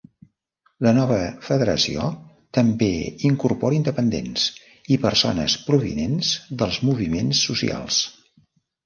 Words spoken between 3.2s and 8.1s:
incorpora independents i persones provinents dels moviments socials.